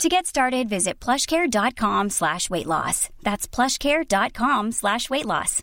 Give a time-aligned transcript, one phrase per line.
[0.00, 3.08] To get started, visit plushcare.com slash weight loss.
[3.22, 5.62] That's plushcare.com slash weight loss.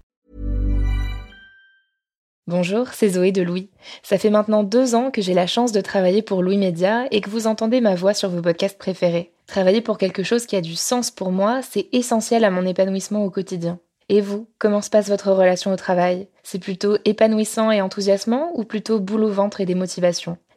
[2.48, 3.70] Bonjour, c'est Zoé de Louis.
[4.02, 7.22] Ça fait maintenant deux ans que j'ai la chance de travailler pour Louis Média et
[7.22, 9.34] que vous entendez ma voix sur vos podcasts préférés.
[9.46, 13.26] Travailler pour quelque chose qui a du sens pour moi, c'est essentiel à mon épanouissement
[13.26, 13.78] au quotidien.
[14.08, 16.28] Et vous, comment se passe votre relation au travail?
[16.42, 20.38] C'est plutôt épanouissant et enthousiasmant ou plutôt boule au ventre et des motivations?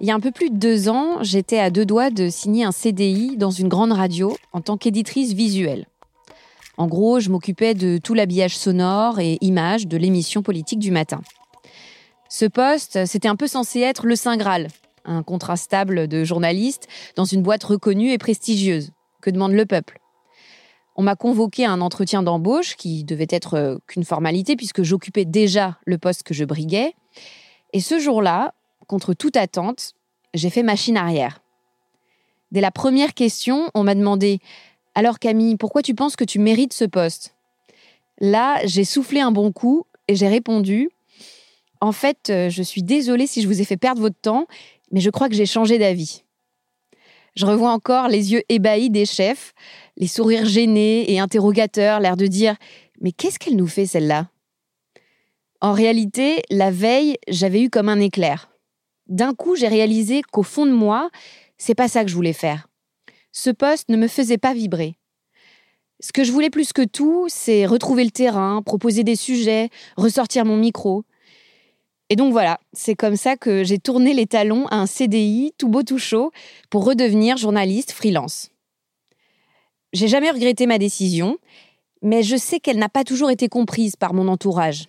[0.00, 2.64] Il y a un peu plus de deux ans, j'étais à deux doigts de signer
[2.64, 5.86] un CDI dans une grande radio en tant qu'éditrice visuelle.
[6.76, 11.20] En gros, je m'occupais de tout l'habillage sonore et image de l'émission politique du matin.
[12.28, 14.68] Ce poste, c'était un peu censé être le Saint Graal,
[15.04, 16.86] un contrat stable de journaliste
[17.16, 18.92] dans une boîte reconnue et prestigieuse.
[19.20, 19.98] Que demande le peuple?
[20.94, 25.24] On m'a convoqué à un entretien d'embauche qui devait être euh, qu'une formalité puisque j'occupais
[25.24, 26.94] déjà le poste que je briguais.
[27.72, 28.54] Et ce jour-là,
[28.88, 29.92] contre toute attente,
[30.34, 31.42] j'ai fait machine arrière.
[32.50, 34.40] Dès la première question, on m'a demandé
[34.94, 37.34] Alors Camille, pourquoi tu penses que tu mérites ce poste?
[38.20, 40.90] Là, j'ai soufflé un bon coup et j'ai répondu
[41.80, 44.46] En fait, euh, je suis désolée si je vous ai fait perdre votre temps,
[44.90, 46.24] mais je crois que j'ai changé d'avis.
[47.36, 49.54] Je revois encore les yeux ébahis des chefs,
[49.96, 52.56] les sourires gênés et interrogateurs, l'air de dire
[53.00, 54.28] Mais qu'est-ce qu'elle nous fait celle-là?
[55.60, 58.48] En réalité, la veille, j'avais eu comme un éclair
[59.08, 61.10] d'un coup, j'ai réalisé qu'au fond de moi,
[61.56, 62.68] c'est pas ça que je voulais faire.
[63.32, 64.96] Ce poste ne me faisait pas vibrer.
[66.00, 70.44] Ce que je voulais plus que tout, c'est retrouver le terrain, proposer des sujets, ressortir
[70.44, 71.04] mon micro.
[72.08, 75.68] Et donc voilà, c'est comme ça que j'ai tourné les talons à un CDI tout
[75.68, 76.30] beau tout chaud
[76.70, 78.50] pour redevenir journaliste freelance.
[79.92, 81.38] J'ai jamais regretté ma décision,
[82.02, 84.88] mais je sais qu'elle n'a pas toujours été comprise par mon entourage.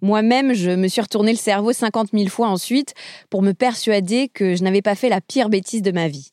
[0.00, 2.94] Moi-même, je me suis retourné le cerveau 50 000 fois ensuite
[3.30, 6.30] pour me persuader que je n'avais pas fait la pire bêtise de ma vie.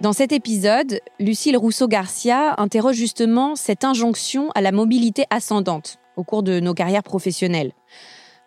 [0.00, 6.42] Dans cet épisode, Lucille Rousseau-Garcia interroge justement cette injonction à la mobilité ascendante au cours
[6.42, 7.72] de nos carrières professionnelles.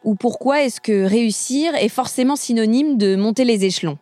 [0.04, 3.98] Ou pourquoi est-ce que réussir est forcément synonyme de monter les échelons?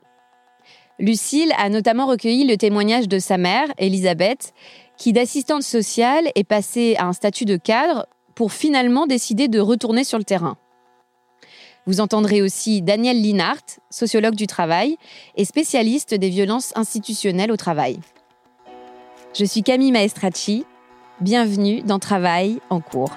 [0.99, 4.53] Lucille a notamment recueilli le témoignage de sa mère, Elisabeth,
[4.97, 10.03] qui d'assistante sociale est passée à un statut de cadre pour finalement décider de retourner
[10.03, 10.57] sur le terrain.
[11.87, 14.97] Vous entendrez aussi Daniel Linhart, sociologue du travail
[15.35, 17.99] et spécialiste des violences institutionnelles au travail.
[19.33, 20.65] Je suis Camille Maestracci.
[21.21, 23.11] Bienvenue dans Travail en cours.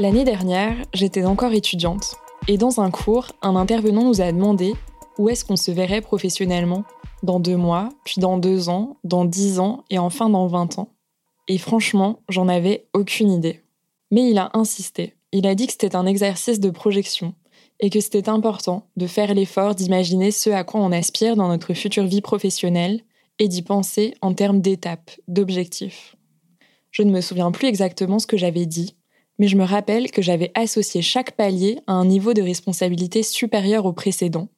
[0.00, 4.74] L'année dernière, j'étais encore étudiante et dans un cours, un intervenant nous a demandé
[5.18, 6.84] où est-ce qu'on se verrait professionnellement
[7.22, 10.90] dans deux mois, puis dans deux ans, dans dix ans et enfin dans vingt ans.
[11.48, 13.62] Et franchement, j'en avais aucune idée.
[14.10, 15.14] Mais il a insisté.
[15.32, 17.34] Il a dit que c'était un exercice de projection
[17.80, 21.72] et que c'était important de faire l'effort d'imaginer ce à quoi on aspire dans notre
[21.72, 23.00] future vie professionnelle
[23.38, 26.14] et d'y penser en termes d'étapes, d'objectifs.
[26.90, 28.96] Je ne me souviens plus exactement ce que j'avais dit,
[29.38, 33.86] mais je me rappelle que j'avais associé chaque palier à un niveau de responsabilité supérieur
[33.86, 34.48] au précédent.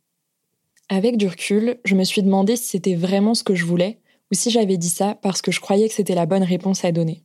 [0.88, 3.98] Avec du recul, je me suis demandé si c'était vraiment ce que je voulais,
[4.30, 6.92] ou si j'avais dit ça parce que je croyais que c'était la bonne réponse à
[6.92, 7.22] donner.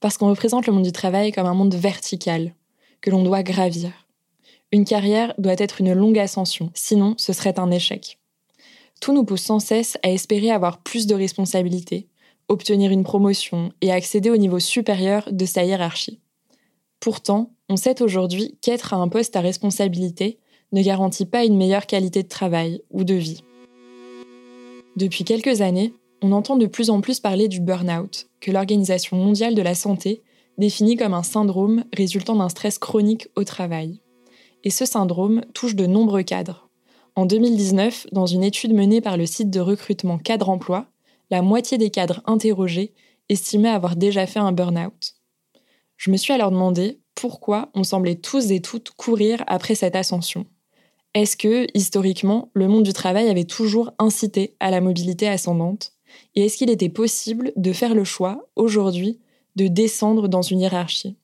[0.00, 2.54] Parce qu'on représente le monde du travail comme un monde vertical,
[3.00, 4.06] que l'on doit gravir.
[4.72, 8.18] Une carrière doit être une longue ascension, sinon ce serait un échec.
[9.00, 12.08] Tout nous pousse sans cesse à espérer avoir plus de responsabilités,
[12.48, 16.20] obtenir une promotion et accéder au niveau supérieur de sa hiérarchie.
[17.00, 20.38] Pourtant, on sait aujourd'hui qu'être à un poste à responsabilité
[20.72, 23.42] ne garantit pas une meilleure qualité de travail ou de vie.
[24.96, 29.54] Depuis quelques années, on entend de plus en plus parler du burn-out, que l'Organisation mondiale
[29.54, 30.22] de la santé
[30.58, 34.00] définit comme un syndrome résultant d'un stress chronique au travail.
[34.62, 36.68] Et ce syndrome touche de nombreux cadres.
[37.16, 40.86] En 2019, dans une étude menée par le site de recrutement Cadre Emploi,
[41.30, 42.92] la moitié des cadres interrogés
[43.28, 45.14] estimaient avoir déjà fait un burn-out.
[46.00, 50.46] Je me suis alors demandé pourquoi on semblait tous et toutes courir après cette ascension.
[51.12, 55.92] Est-ce que, historiquement, le monde du travail avait toujours incité à la mobilité ascendante?
[56.34, 59.20] Et est-ce qu'il était possible de faire le choix, aujourd'hui,
[59.56, 61.18] de descendre dans une hiérarchie?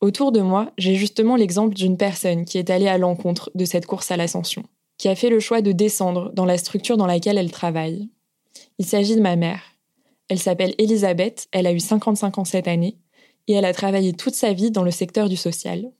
[0.00, 3.84] Autour de moi, j'ai justement l'exemple d'une personne qui est allée à l'encontre de cette
[3.84, 4.62] course à l'ascension,
[4.96, 8.08] qui a fait le choix de descendre dans la structure dans laquelle elle travaille.
[8.78, 9.60] Il s'agit de ma mère.
[10.28, 12.96] Elle s'appelle Elisabeth, elle a eu 55 ans cette année,
[13.48, 15.90] et elle a travaillé toute sa vie dans le secteur du social.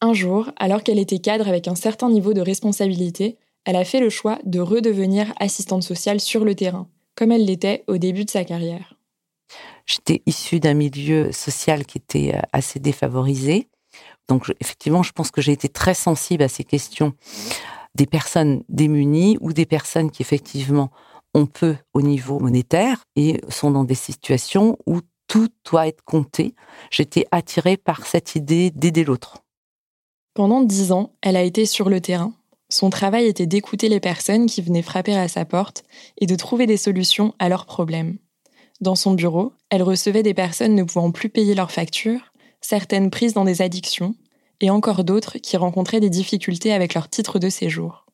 [0.00, 4.00] Un jour, alors qu'elle était cadre avec un certain niveau de responsabilité, elle a fait
[4.00, 8.30] le choix de redevenir assistante sociale sur le terrain, comme elle l'était au début de
[8.30, 8.96] sa carrière.
[9.86, 13.68] J'étais issue d'un milieu social qui était euh, assez défavorisé.
[14.28, 17.12] Donc effectivement, je pense que j'ai été très sensible à ces questions
[17.94, 20.90] des personnes démunies ou des personnes qui effectivement
[21.34, 25.00] ont peu au niveau monétaire et sont dans des situations où
[25.32, 26.54] tout doit être compté.
[26.90, 29.38] J'étais attirée par cette idée d'aider l'autre.
[30.34, 32.34] Pendant dix ans, elle a été sur le terrain.
[32.68, 35.84] Son travail était d'écouter les personnes qui venaient frapper à sa porte
[36.18, 38.18] et de trouver des solutions à leurs problèmes.
[38.82, 43.32] Dans son bureau, elle recevait des personnes ne pouvant plus payer leurs factures, certaines prises
[43.32, 44.14] dans des addictions,
[44.60, 48.04] et encore d'autres qui rencontraient des difficultés avec leur titre de séjour.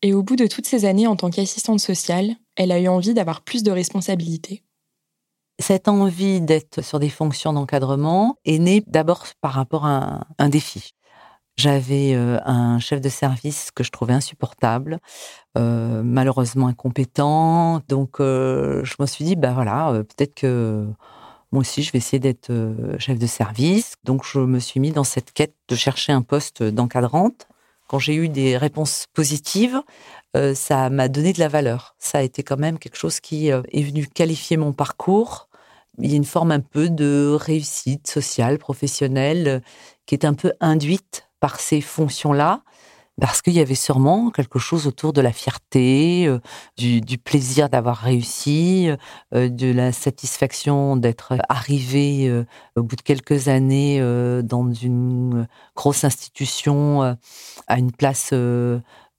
[0.00, 3.12] Et au bout de toutes ces années en tant qu'assistante sociale, elle a eu envie
[3.12, 4.62] d'avoir plus de responsabilités.
[5.62, 10.92] Cette envie d'être sur des fonctions d'encadrement est née d'abord par rapport à un défi.
[11.56, 14.98] J'avais euh, un chef de service que je trouvais insupportable,
[15.56, 17.80] euh, malheureusement incompétent.
[17.88, 20.84] Donc, euh, je me suis dit, bah voilà, peut-être que
[21.52, 22.50] moi aussi, je vais essayer d'être
[22.98, 23.94] chef de service.
[24.02, 27.46] Donc, je me suis mis dans cette quête de chercher un poste d'encadrante.
[27.86, 29.80] Quand j'ai eu des réponses positives,
[30.54, 31.94] ça m'a donné de la valeur.
[32.00, 35.48] Ça a été quand même quelque chose qui est venu qualifier mon parcours.
[35.98, 39.62] Il y a une forme un peu de réussite sociale, professionnelle,
[40.06, 42.62] qui est un peu induite par ces fonctions-là,
[43.20, 46.40] parce qu'il y avait sûrement quelque chose autour de la fierté, euh,
[46.78, 48.88] du, plaisir d'avoir réussi,
[49.34, 52.44] euh, de la satisfaction d'être arrivé euh,
[52.74, 54.00] au bout de quelques années
[54.42, 55.46] dans une
[55.76, 57.16] grosse institution
[57.68, 58.32] à une place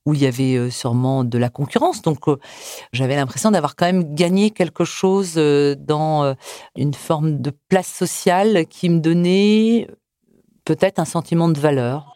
[0.05, 2.01] où il y avait sûrement de la concurrence.
[2.01, 2.19] Donc
[2.91, 6.35] j'avais l'impression d'avoir quand même gagné quelque chose dans
[6.75, 9.87] une forme de place sociale qui me donnait
[10.65, 12.09] peut-être un sentiment de valeur.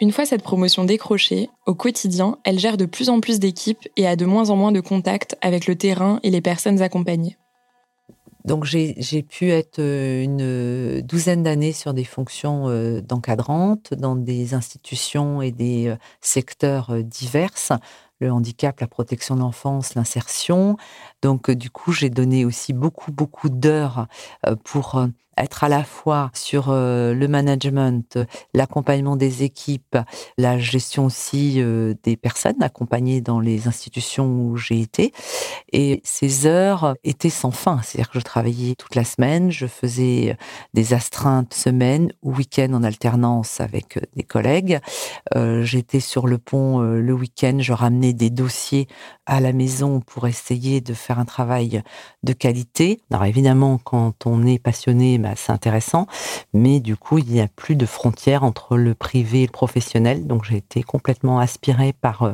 [0.00, 4.08] Une fois cette promotion décrochée, au quotidien, elle gère de plus en plus d'équipes et
[4.08, 7.36] a de moins en moins de contacts avec le terrain et les personnes accompagnées.
[8.44, 14.54] Donc j'ai pu être euh, une douzaine d'années sur des fonctions euh, d'encadrante dans des
[14.54, 17.52] institutions et des euh, secteurs divers,
[18.20, 20.76] le handicap, la protection de l'enfance, l'insertion.
[21.22, 24.06] Donc du coup, j'ai donné aussi beaucoup beaucoup d'heures
[24.64, 28.18] pour être à la fois sur euh, le management,
[28.54, 29.98] l'accompagnement des équipes,
[30.36, 35.12] la gestion aussi euh, des personnes accompagnées dans les institutions où j'ai été.
[35.72, 37.80] Et ces heures étaient sans fin.
[37.82, 40.36] C'est-à-dire que je travaillais toute la semaine, je faisais
[40.74, 44.80] des astreintes semaine ou week-end en alternance avec des collègues.
[45.34, 48.86] Euh, j'étais sur le pont le week-end, je ramenais des dossiers
[49.26, 51.82] à la maison pour essayer de faire un travail
[52.22, 53.00] de qualité.
[53.10, 56.06] Alors évidemment, quand on est passionné, bah, c'est intéressant,
[56.52, 60.26] mais du coup, il n'y a plus de frontières entre le privé et le professionnel.
[60.26, 62.32] Donc j'ai été complètement aspirée par euh,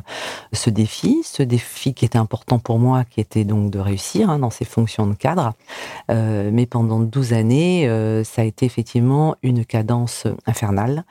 [0.53, 4.39] ce défi, ce défi qui était important pour moi, qui était donc de réussir hein,
[4.39, 5.55] dans ces fonctions de cadre.
[6.11, 11.05] Euh, mais pendant 12 années, euh, ça a été effectivement une cadence infernale.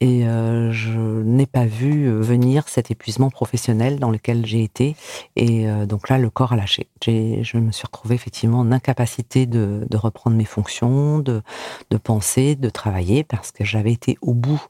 [0.00, 4.94] Et je n'ai pas vu venir cet épuisement professionnel dans lequel j'ai été.
[5.34, 6.86] Et donc là, le corps a lâché.
[7.04, 11.42] Je me suis retrouvée effectivement en incapacité de, reprendre mes fonctions de
[11.96, 14.60] penser, de travailler, parce que j'avais été au bout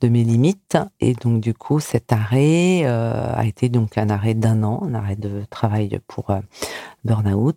[0.00, 0.78] de mes limites.
[1.00, 4.94] Et donc, du coup, cet arrêt euh, a été donc un arrêt d'un an, un
[4.94, 6.40] arrêt de travail pour euh,
[7.04, 7.56] burn-out.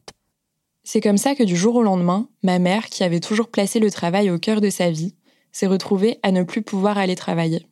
[0.84, 3.90] C'est comme ça que du jour au lendemain, ma mère, qui avait toujours placé le
[3.90, 5.16] travail au cœur de sa vie,
[5.52, 7.68] s'est retrouvée à ne plus pouvoir aller travailler.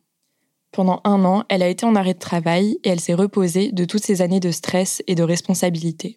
[0.70, 3.84] Pendant un an, elle a été en arrêt de travail et elle s'est reposée de
[3.84, 6.16] toutes ces années de stress et de responsabilité.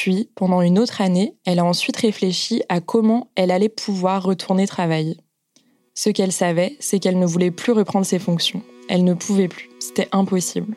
[0.00, 4.64] Puis, pendant une autre année, elle a ensuite réfléchi à comment elle allait pouvoir retourner
[4.68, 5.16] travailler.
[5.92, 8.62] Ce qu'elle savait, c'est qu'elle ne voulait plus reprendre ses fonctions.
[8.88, 9.68] Elle ne pouvait plus.
[9.80, 10.76] C'était impossible.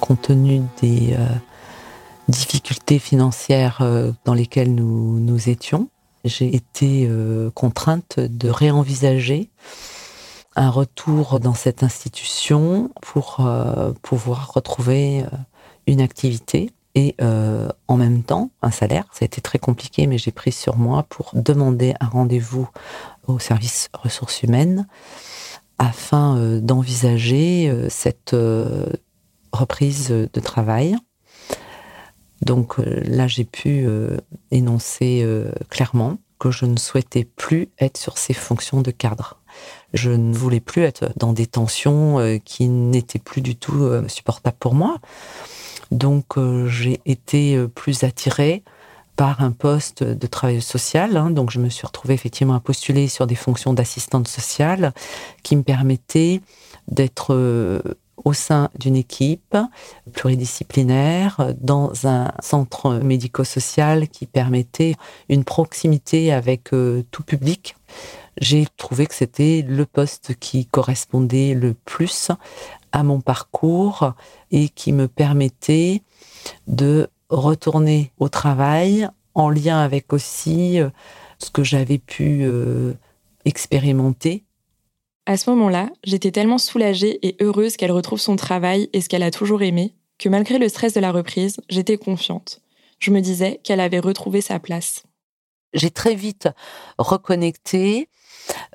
[0.00, 1.28] Compte tenu des euh,
[2.26, 5.88] difficultés financières euh, dans lesquelles nous, étions,
[6.24, 9.50] j'ai été euh, contrainte de réenvisager
[10.56, 13.48] un retour dans cette institution pour
[14.02, 15.22] pouvoir retrouver
[15.88, 19.04] une activité et euh, en même temps un salaire.
[19.12, 22.68] Ça a été très compliqué, mais j'ai pris sur moi pour demander un rendez-vous
[23.26, 24.86] au service ressources humaines
[25.78, 28.36] afin euh, d'envisager euh, cette
[29.52, 30.96] reprise de travail.
[32.42, 33.84] Donc là, j'ai pu
[34.52, 35.26] énoncer
[35.70, 39.40] clairement que je ne souhaitais plus être sur ces fonctions de cadre.
[39.92, 44.74] Je ne voulais plus être dans des tensions qui n'étaient plus du tout supportables pour
[44.74, 45.00] moi.
[45.90, 48.62] Donc euh, j'ai été euh, plus attirée
[49.16, 51.16] par un poste de travail social.
[51.16, 51.30] Hein.
[51.30, 54.92] donc je me suis retrouvée effectivement à postuler sur des fonctions d'assistante sociale
[55.42, 56.40] qui me permettaient
[56.86, 57.80] d'être euh,
[58.24, 59.56] au sein d'une équipe
[60.12, 64.96] pluridisciplinaire dans un centre médico-social qui permettait
[65.28, 66.70] une proximité avec
[67.12, 67.76] tout public.
[68.40, 72.30] J'ai trouvé que c'était le poste qui correspondait le plus
[72.92, 74.12] à mon parcours
[74.50, 76.02] et qui me permettait
[76.66, 80.90] de retourner au travail en lien avec aussi euh,
[81.38, 82.94] ce que j'avais pu euh,
[83.44, 84.44] expérimenter.
[85.26, 89.22] À ce moment-là, j'étais tellement soulagée et heureuse qu'elle retrouve son travail et ce qu'elle
[89.22, 92.62] a toujours aimé, que malgré le stress de la reprise, j'étais confiante.
[92.98, 95.04] Je me disais qu'elle avait retrouvé sa place.
[95.74, 96.48] J'ai très vite
[96.96, 98.08] reconnecté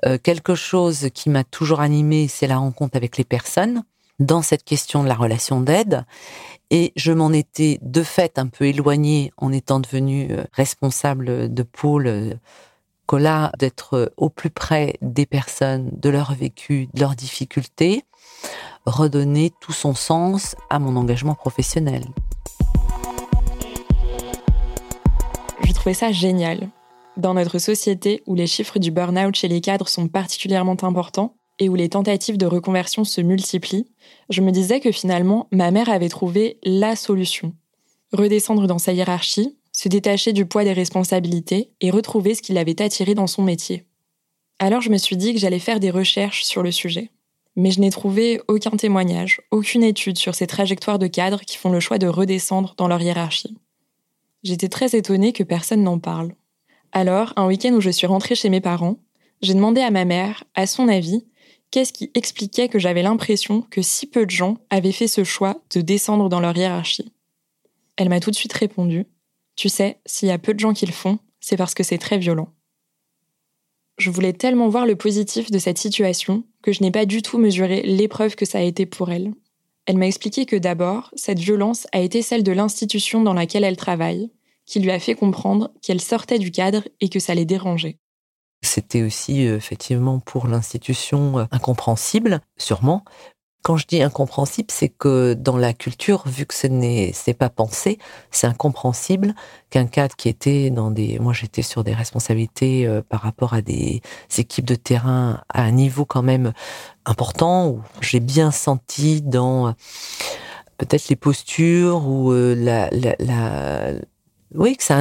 [0.06, 3.82] euh, quelque chose qui m'a toujours animée, c'est la rencontre avec les personnes
[4.18, 6.04] dans cette question de la relation d'aide.
[6.70, 11.62] Et je m'en étais de fait un peu éloignée en étant devenue euh, responsable de
[11.62, 12.34] pôle euh,
[13.06, 18.04] Cola, d'être euh, au plus près des personnes, de leur vécu, de leurs difficultés,
[18.86, 22.04] redonner tout son sens à mon engagement professionnel.
[25.62, 26.70] Je trouvais ça génial.
[27.16, 31.68] Dans notre société où les chiffres du burn-out chez les cadres sont particulièrement importants, et
[31.68, 33.86] où les tentatives de reconversion se multiplient,
[34.28, 37.54] je me disais que finalement, ma mère avait trouvé la solution.
[38.12, 42.80] Redescendre dans sa hiérarchie, se détacher du poids des responsabilités et retrouver ce qui l'avait
[42.80, 43.84] attiré dans son métier.
[44.58, 47.10] Alors je me suis dit que j'allais faire des recherches sur le sujet.
[47.56, 51.70] Mais je n'ai trouvé aucun témoignage, aucune étude sur ces trajectoires de cadres qui font
[51.70, 53.56] le choix de redescendre dans leur hiérarchie.
[54.42, 56.34] J'étais très étonnée que personne n'en parle.
[56.90, 58.98] Alors, un week-end où je suis rentrée chez mes parents,
[59.40, 61.24] j'ai demandé à ma mère, à son avis,
[61.74, 65.60] qu'est-ce qui expliquait que j'avais l'impression que si peu de gens avaient fait ce choix
[65.74, 67.12] de descendre dans leur hiérarchie?
[67.96, 69.06] Elle m'a tout de suite répondu
[69.56, 71.98] Tu sais, s'il y a peu de gens qui le font, c'est parce que c'est
[71.98, 72.48] très violent.
[73.98, 77.38] Je voulais tellement voir le positif de cette situation que je n'ai pas du tout
[77.38, 79.32] mesuré l'épreuve que ça a été pour elle.
[79.86, 83.76] Elle m'a expliqué que d'abord, cette violence a été celle de l'institution dans laquelle elle
[83.76, 84.30] travaille,
[84.64, 87.98] qui lui a fait comprendre qu'elle sortait du cadre et que ça les dérangeait.
[88.64, 93.04] C'était aussi euh, effectivement pour l'institution euh, incompréhensible, sûrement.
[93.62, 97.98] Quand je dis incompréhensible, c'est que dans la culture, vu que ce n'est pas pensé,
[98.30, 99.34] c'est incompréhensible
[99.70, 103.62] qu'un cadre qui était dans des, moi j'étais sur des responsabilités euh, par rapport à
[103.62, 104.02] des
[104.36, 106.52] équipes de terrain à un niveau quand même
[107.06, 109.74] important où j'ai bien senti dans
[110.76, 112.90] peut-être les postures ou la,
[114.54, 114.98] oui que ça a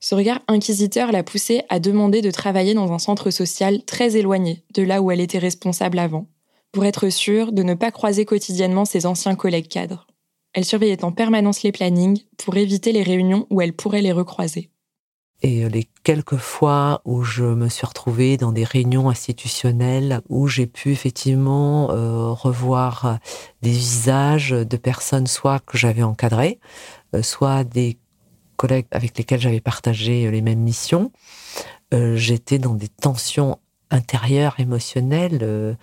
[0.00, 4.64] ce regard inquisiteur l'a poussée à demander de travailler dans un centre social très éloigné
[4.74, 6.26] de là où elle était responsable avant,
[6.72, 10.06] pour être sûre de ne pas croiser quotidiennement ses anciens collègues cadres.
[10.54, 14.70] Elle surveillait en permanence les plannings pour éviter les réunions où elle pourrait les recroiser.
[15.42, 20.66] Et les quelques fois où je me suis retrouvée dans des réunions institutionnelles où j'ai
[20.66, 23.18] pu effectivement euh, revoir
[23.62, 26.58] des visages de personnes soit que j'avais encadrées,
[27.14, 27.98] euh, soit des
[28.60, 31.12] collègues avec lesquels j'avais partagé euh, les mêmes missions,
[31.94, 33.58] euh, j'étais dans des tensions
[33.90, 35.74] intérieures, émotionnelles euh,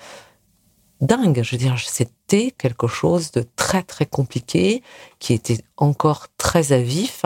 [1.01, 1.41] dingues.
[1.41, 4.83] Je veux dire, c'était quelque chose de très très compliqué,
[5.17, 7.25] qui était encore très à vif.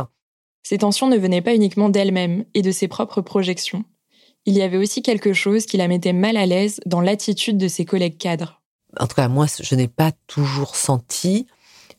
[0.63, 3.83] Ces tensions ne venaient pas uniquement d'elle-même et de ses propres projections.
[4.45, 7.67] Il y avait aussi quelque chose qui la mettait mal à l'aise dans l'attitude de
[7.67, 8.61] ses collègues cadres.
[8.97, 11.45] En tout cas, moi, je n'ai pas toujours senti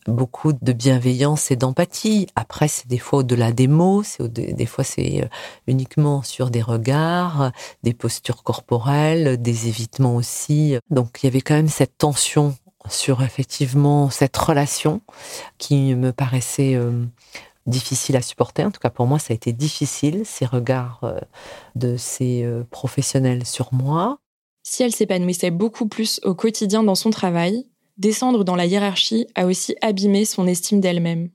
[0.06, 2.26] beaucoup de bienveillance et d'empathie.
[2.35, 5.28] Après, c'est des fois au-delà des mots, c'est des fois c'est euh,
[5.66, 10.76] uniquement sur des regards, des postures corporelles, des évitements aussi.
[10.90, 12.56] Donc il y avait quand même cette tension
[12.88, 15.02] sur effectivement cette relation
[15.59, 17.04] qui me paraissait euh,
[17.66, 18.64] difficile à supporter.
[18.64, 21.21] En tout cas, pour moi, ça a été difficile, ces regards euh,
[21.76, 24.18] de ces professionnels sur moi.
[24.64, 27.66] Si elle s'épanouissait beaucoup plus au quotidien dans son travail,
[28.02, 31.30] descendre dans la hiérarchie a aussi abîmé son estime d'elle-même.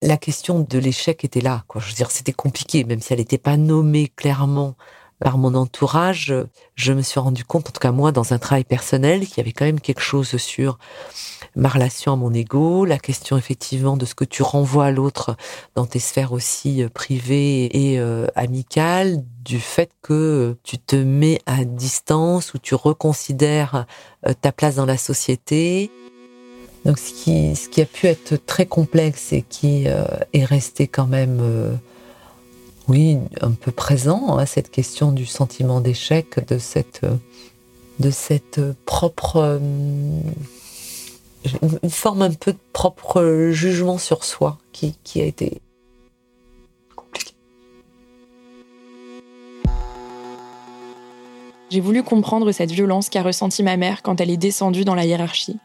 [0.00, 1.64] La question de l'échec était là.
[1.76, 4.76] Je veux dire, c'était compliqué, même si elle n'était pas nommée clairement
[5.18, 6.34] par mon entourage.
[6.74, 9.40] Je me suis rendu compte, en tout cas moi, dans un travail personnel, qu'il y
[9.40, 10.78] avait quand même quelque chose sur
[11.56, 15.36] ma relation à mon ego, la question effectivement de ce que tu renvoies à l'autre
[15.74, 21.40] dans tes sphères aussi euh, privées et euh, amicales, du fait que tu te mets
[21.46, 23.86] à distance ou tu reconsidères
[24.26, 25.90] euh, ta place dans la société.
[26.84, 31.06] Donc ce qui, ce qui a pu être très complexe et qui est resté quand
[31.06, 31.78] même,
[32.88, 37.02] oui, un peu présent, hein, cette question du sentiment d'échec, de cette,
[38.86, 39.60] propre
[41.82, 45.60] une forme un peu de propre jugement sur soi qui, qui a été
[46.96, 47.34] compliqué.
[51.70, 55.04] J'ai voulu comprendre cette violence qu'a ressentie ma mère quand elle est descendue dans la
[55.04, 55.58] hiérarchie.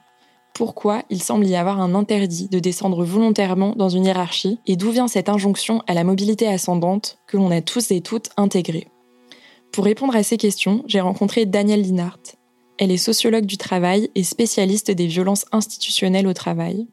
[0.54, 4.92] Pourquoi il semble y avoir un interdit de descendre volontairement dans une hiérarchie et d'où
[4.92, 8.88] vient cette injonction à la mobilité ascendante que l'on a tous et toutes intégrée
[9.72, 12.20] Pour répondre à ces questions, j'ai rencontré Danielle Linhart,
[12.80, 16.88] elle est sociologue du travail et spécialiste des violences institutionnelles au travail.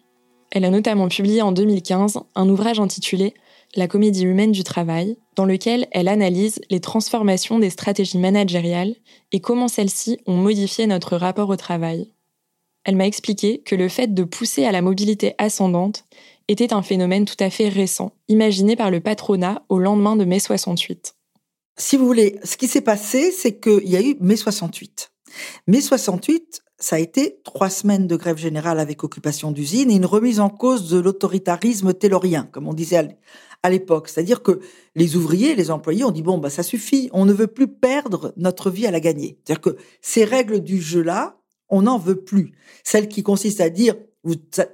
[0.50, 3.34] Elle a notamment publié en 2015 un ouvrage intitulé
[3.76, 8.94] La comédie humaine du travail, dans lequel elle analyse les transformations des stratégies managériales
[9.32, 12.10] et comment celles-ci ont modifié notre rapport au travail.
[12.84, 16.04] Elle m'a expliqué que le fait de pousser à la mobilité ascendante
[16.48, 20.40] était un phénomène tout à fait récent, imaginé par le patronat au lendemain de mai
[20.40, 21.14] 68.
[21.76, 25.12] Si vous voulez, ce qui s'est passé, c'est qu'il y a eu mai 68.
[25.68, 30.06] Mai 68, ça a été trois semaines de grève générale avec occupation d'usine et une
[30.06, 33.08] remise en cause de l'autoritarisme taylorien, comme on disait
[33.62, 34.08] à l'époque.
[34.08, 34.60] C'est-à-dire que
[34.94, 38.32] les ouvriers, les employés ont dit bon, bah, ça suffit, on ne veut plus perdre
[38.36, 39.38] notre vie à la gagner.
[39.44, 41.39] C'est-à-dire que ces règles du jeu-là,
[41.70, 42.52] on n'en veut plus.
[42.84, 43.94] Celles qui consistent à dire,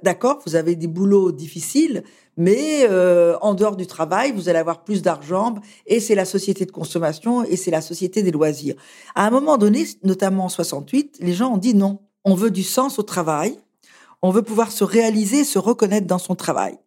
[0.03, 2.03] d'accord, vous avez des boulots difficiles,
[2.35, 5.55] mais euh, en dehors du travail, vous allez avoir plus d'argent
[5.85, 8.75] et c'est la société de consommation et c'est la société des loisirs.
[9.15, 12.63] À un moment donné, notamment en 68, les gens ont dit non, on veut du
[12.63, 13.57] sens au travail,
[14.21, 16.77] on veut pouvoir se réaliser, se reconnaître dans son travail.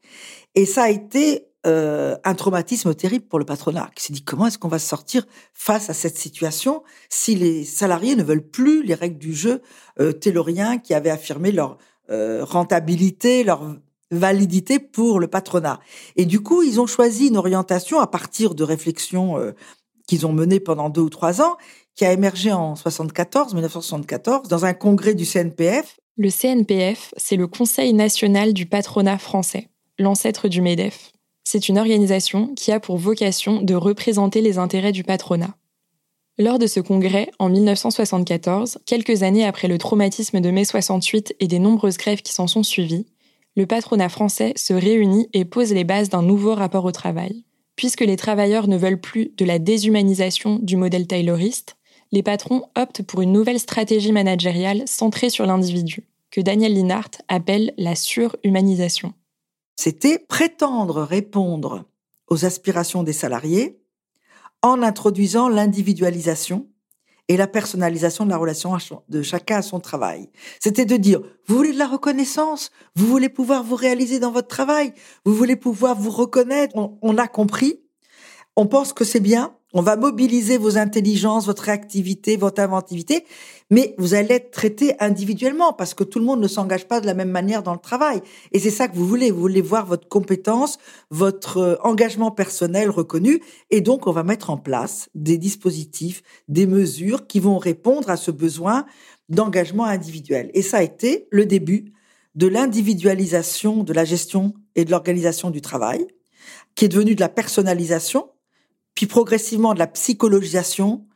[0.55, 4.47] Et ça a été euh, un traumatisme terrible pour le patronat qui s'est dit comment
[4.47, 8.95] est-ce qu'on va sortir face à cette situation si les salariés ne veulent plus les
[8.95, 9.61] règles du jeu
[10.01, 11.77] euh, taylorien qui avaient affirmé leur
[12.11, 13.77] euh, rentabilité, leur
[14.11, 15.81] validité pour le patronat?
[16.17, 19.53] Et du coup, ils ont choisi une orientation à partir de réflexions euh,
[20.07, 21.57] qu'ils ont menées pendant deux ou trois ans,
[21.95, 25.99] qui a émergé en 74, 1974, dans un congrès du CNPF.
[26.17, 29.69] Le CNPF, c'est le Conseil national du patronat français,
[29.99, 31.13] l'ancêtre du MEDEF.
[31.45, 35.57] C'est une organisation qui a pour vocation de représenter les intérêts du patronat.
[36.39, 41.49] Lors de ce congrès, en 1974, quelques années après le traumatisme de mai 68 et
[41.49, 43.07] des nombreuses grèves qui s'en sont suivies,
[43.57, 47.45] le patronat français se réunit et pose les bases d'un nouveau rapport au travail.
[47.77, 51.77] Puisque les travailleurs ne veulent plus de la déshumanisation du modèle tayloriste,
[52.13, 57.73] les patrons optent pour une nouvelle stratégie managériale centrée sur l'individu, que Daniel Linhart appelle
[57.77, 59.13] la surhumanisation.
[59.83, 61.87] C'était prétendre répondre
[62.29, 63.81] aux aspirations des salariés
[64.61, 66.69] en introduisant l'individualisation
[67.29, 68.77] et la personnalisation de la relation
[69.09, 70.29] de chacun à son travail.
[70.61, 74.49] C'était de dire, vous voulez de la reconnaissance, vous voulez pouvoir vous réaliser dans votre
[74.49, 74.93] travail,
[75.25, 77.81] vous voulez pouvoir vous reconnaître, on a compris,
[78.57, 83.25] on pense que c'est bien, on va mobiliser vos intelligences, votre réactivité, votre inventivité,
[83.71, 87.07] mais vous allez être traité individuellement parce que tout le monde ne s'engage pas de
[87.07, 88.21] la même manière dans le travail.
[88.53, 89.31] Et c'est ça que vous voulez.
[89.31, 90.79] Vous voulez voir votre compétence,
[91.11, 93.41] votre euh, engagement personnel reconnu.
[93.71, 98.17] Et donc, on va mettre en place des dispositifs, des mesures qui vont répondre à
[98.17, 98.87] ce besoin
[99.29, 100.51] d'engagement individuel.
[100.55, 101.93] Et ça a été le début
[102.35, 106.07] de l'individualisation de la gestion et de l'organisation du travail,
[106.75, 108.31] qui est devenu de la personnalisation
[109.01, 111.07] puis progressivement de la psychologisation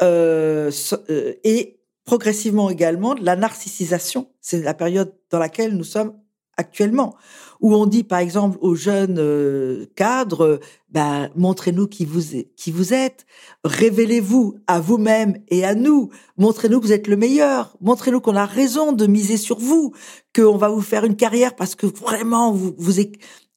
[0.00, 0.70] euh,
[1.10, 4.30] euh, et progressivement également de la narcissisation.
[4.40, 6.14] C'est la période dans laquelle nous sommes
[6.56, 7.14] actuellement,
[7.60, 12.94] où on dit par exemple aux jeunes euh, cadres, ben, montrez-nous qui vous, qui vous
[12.94, 13.26] êtes,
[13.62, 18.46] révélez-vous à vous-même et à nous, montrez-nous que vous êtes le meilleur, montrez-nous qu'on a
[18.46, 19.92] raison de miser sur vous,
[20.34, 23.00] qu'on va vous faire une carrière parce que vraiment vous, vous,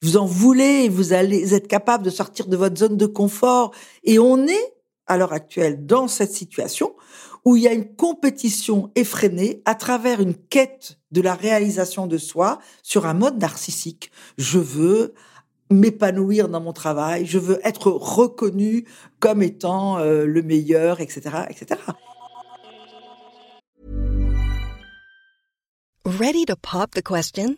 [0.02, 3.72] vous en voulez, vous allez être capable de sortir de votre zone de confort.
[4.04, 4.74] Et on est,
[5.06, 6.96] à l'heure actuelle, dans cette situation
[7.46, 12.18] où il y a une compétition effrénée à travers une quête de la réalisation de
[12.18, 14.12] soi sur un mode narcissique.
[14.38, 15.14] Je veux
[15.72, 18.86] m'épanouir dans mon travail, je veux être reconnu
[19.20, 21.80] comme étant euh, le meilleur, etc., etc.
[26.06, 27.58] Ready to pop the question?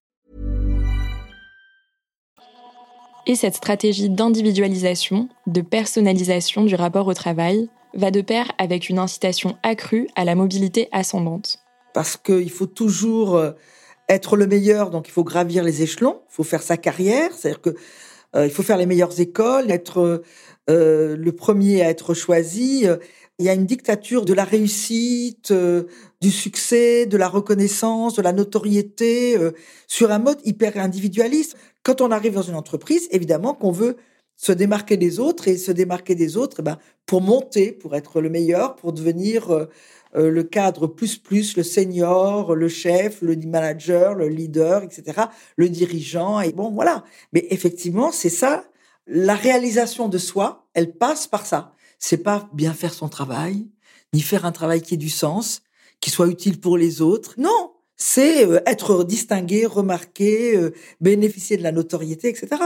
[3.27, 8.99] Et cette stratégie d'individualisation, de personnalisation du rapport au travail, va de pair avec une
[8.99, 11.59] incitation accrue à la mobilité ascendante.
[11.93, 13.51] Parce qu'il faut toujours euh,
[14.09, 17.61] être le meilleur, donc il faut gravir les échelons, il faut faire sa carrière, c'est-à-dire
[17.61, 17.75] que
[18.35, 20.23] euh, il faut faire les meilleures écoles, être
[20.69, 22.87] euh, le premier à être choisi.
[23.39, 25.53] Il y a une dictature de la réussite,
[26.21, 29.37] du succès, de la reconnaissance, de la notoriété,
[29.87, 31.57] sur un mode hyper individualiste.
[31.83, 33.97] Quand on arrive dans une entreprise, évidemment qu'on veut
[34.41, 38.21] se démarquer des autres et se démarquer des autres, eh ben, pour monter, pour être
[38.21, 39.69] le meilleur, pour devenir euh,
[40.15, 45.69] euh, le cadre plus plus, le senior, le chef, le manager, le leader, etc., le
[45.69, 46.41] dirigeant.
[46.41, 47.03] Et bon, voilà.
[47.33, 48.65] Mais effectivement, c'est ça.
[49.05, 51.73] La réalisation de soi, elle passe par ça.
[51.99, 53.67] C'est pas bien faire son travail,
[54.11, 55.61] ni faire un travail qui ait du sens,
[56.01, 57.35] qui soit utile pour les autres.
[57.37, 60.59] Non, c'est euh, être distingué, remarqué,
[60.99, 62.57] bénéficier de la notoriété, etc.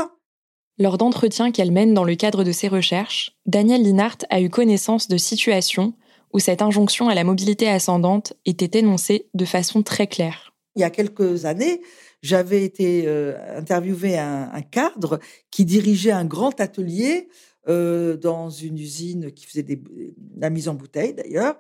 [0.78, 5.08] Lors d'entretiens qu'elle mène dans le cadre de ses recherches, Danielle Linhart a eu connaissance
[5.08, 5.94] de situations
[6.34, 10.54] où cette injonction à la mobilité ascendante était énoncée de façon très claire.
[10.76, 11.82] Il y a quelques années,
[12.22, 15.20] j'avais été euh, interviewé un, cadre
[15.50, 17.30] qui dirigeait un grand atelier
[17.70, 19.82] euh, dans une usine qui faisait des,
[20.38, 21.56] la mise en bouteille d'ailleurs,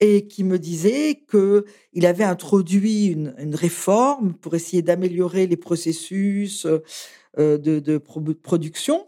[0.00, 6.66] et qui me disait que il avait introduit une, réforme pour essayer d'améliorer les processus,
[7.38, 9.06] euh, de, production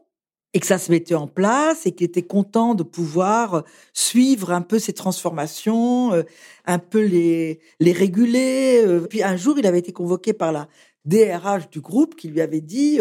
[0.54, 4.60] et que ça se mettait en place et qu'il était content de pouvoir suivre un
[4.60, 6.22] peu ces transformations, euh,
[6.66, 8.82] un peu les, les réguler.
[8.84, 9.00] Euh.
[9.08, 10.68] Puis un jour, il avait été convoqué par la
[11.04, 13.00] DRH du groupe qui lui avait dit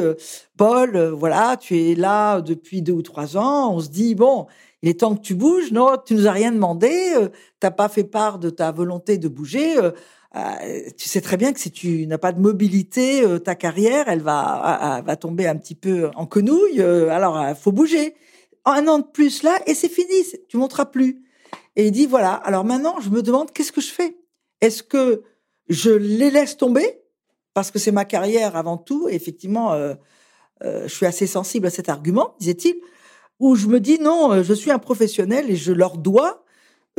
[0.58, 3.76] Paul, voilà, tu es là depuis deux ou trois ans.
[3.76, 4.48] On se dit bon,
[4.82, 5.72] il est temps que tu bouges.
[5.72, 7.14] Non, tu nous as rien demandé.
[7.60, 9.78] T'as pas fait part de ta volonté de bouger.
[10.36, 14.08] Euh, tu sais très bien que si tu n'as pas de mobilité, euh, ta carrière,
[14.08, 16.80] elle va, va tomber un petit peu en quenouille.
[16.82, 18.16] Euh, alors, faut bouger.
[18.64, 21.24] Un an de plus là, et c'est fini, tu monteras plus.
[21.76, 24.18] Et il dit, voilà, alors maintenant, je me demande, qu'est-ce que je fais?
[24.62, 25.24] Est-ce que
[25.68, 27.02] je les laisse tomber?
[27.54, 29.76] Parce que c'est ma carrière avant tout, et effectivement,
[30.62, 32.76] je suis assez sensible à cet argument, disait-il.
[33.42, 36.46] Ou je me dis, non, je suis un professionnel et je leur dois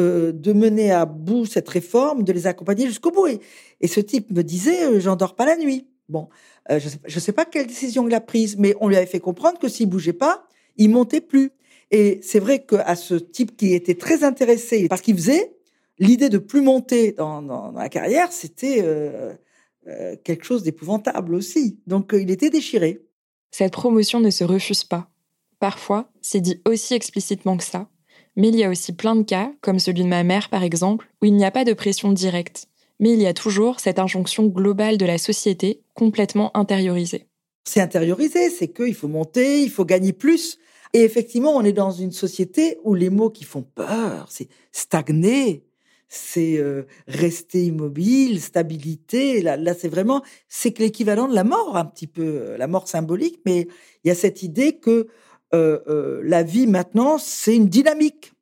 [0.01, 3.29] euh, de mener à bout cette réforme, de les accompagner jusqu'au bout.
[3.81, 5.87] Et, ce type me disait, euh, j'en dors pas la nuit.
[6.09, 6.29] Bon,
[6.69, 9.21] euh, je ne sais, pas quelle décision il a prise, mais on lui avait fait
[9.21, 11.53] comprendre que s'il bougeait pas, il montait plus.
[11.93, 15.55] Et c'est vrai qu'à ce type qui était très intéressé parce qu'il faisait,
[16.01, 18.83] l'idée de plus monter dans, la carrière, c'était
[20.25, 21.79] quelque chose d'épouvantable aussi.
[21.87, 23.05] Donc il était déchiré.
[23.51, 25.12] Cette promotion ne se refuse pas.
[25.63, 27.89] Parfois, c'est dit aussi explicitement que ça,
[28.35, 31.09] mais il y a aussi plein de cas, comme celui de ma mère par exemple,
[31.23, 32.67] où il n'y a pas de pression directe,
[32.99, 37.29] mais il y a toujours cette injonction globale de la société complètement intériorisée.
[37.63, 40.59] C'est intériorisé, c'est qu'il faut monter, il faut gagner plus.
[40.95, 45.65] Et effectivement, on est dans une société où les mots qui font peur, c'est stagner,
[46.09, 49.41] c'est euh, rester immobile, stabilité.
[49.41, 52.89] Là, là c'est vraiment, c'est l'équivalent de la mort, un petit peu, euh, la mort
[52.89, 53.39] symbolique.
[53.47, 53.69] Mais
[54.03, 55.07] il y a cette idée que
[55.53, 58.33] la vie maintenant, c'est une dynamique.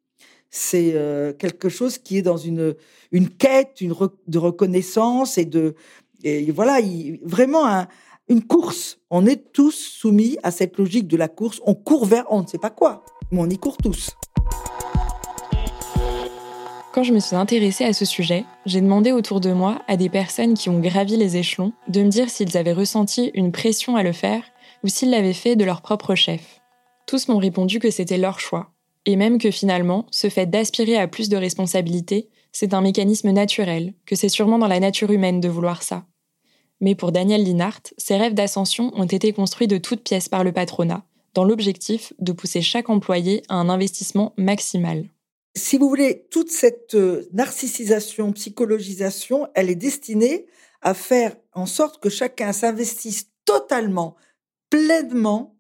[0.51, 2.75] C'est euh, quelque chose qui est dans une,
[3.13, 3.95] une quête une
[4.27, 5.75] de reconnaissance et de.
[6.25, 6.81] Et voilà,
[7.23, 7.87] vraiment
[8.29, 8.99] une course.
[9.11, 11.61] On est tous soumis à cette logique de la course.
[11.65, 14.11] On court vers on ne sait pas quoi, mais on y court tous.
[16.93, 20.09] Quand je me suis intéressée à ce sujet, j'ai demandé autour de moi à des
[20.09, 24.03] personnes qui ont gravi les échelons de me dire s'ils avaient ressenti une pression à
[24.03, 24.43] le faire
[24.83, 26.60] ou s'ils l'avaient fait de leur propre chef.
[27.11, 28.71] Tous m'ont répondu que c'était leur choix,
[29.05, 33.95] et même que finalement, ce fait d'aspirer à plus de responsabilités, c'est un mécanisme naturel,
[34.07, 36.07] que c'est sûrement dans la nature humaine de vouloir ça.
[36.81, 40.53] Mais pour Daniel Linhart, ses rêves d'ascension ont été construits de toutes pièces par le
[40.53, 45.05] patronat, dans l'objectif de pousser chaque employé à un investissement maximal.
[45.57, 50.47] Si vous voulez, toute cette euh, narcissisation, psychologisation, elle est destinée
[50.81, 54.15] à faire en sorte que chacun s'investisse totalement,
[54.71, 55.57] pleinement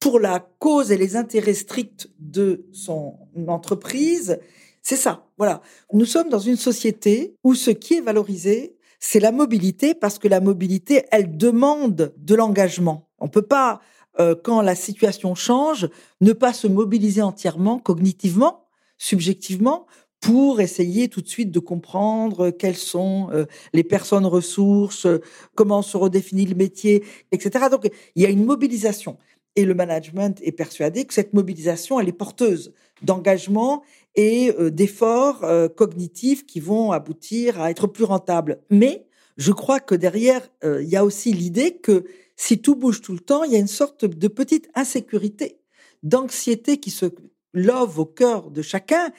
[0.00, 3.16] pour la cause et les intérêts stricts de son
[3.48, 4.38] entreprise.
[4.82, 5.62] C'est ça, voilà.
[5.92, 10.28] Nous sommes dans une société où ce qui est valorisé, c'est la mobilité, parce que
[10.28, 13.08] la mobilité, elle demande de l'engagement.
[13.18, 13.80] On peut pas,
[14.20, 15.88] euh, quand la situation change,
[16.20, 18.64] ne pas se mobiliser entièrement, cognitivement,
[18.98, 19.86] subjectivement,
[20.20, 25.06] pour essayer tout de suite de comprendre quelles sont euh, les personnes ressources,
[25.54, 27.66] comment se redéfinit le métier, etc.
[27.70, 29.18] Donc, il y a une mobilisation.
[29.56, 33.82] Et le management est persuadé que cette mobilisation, elle est porteuse d'engagement
[34.14, 38.60] et euh, d'efforts euh, cognitifs qui vont aboutir à être plus rentables.
[38.70, 43.12] Mais je crois que derrière, il y a aussi l'idée que si tout bouge tout
[43.12, 45.58] le temps, il y a une sorte de petite insécurité,
[46.02, 47.06] d'anxiété qui se
[47.52, 49.12] love au cœur de chacun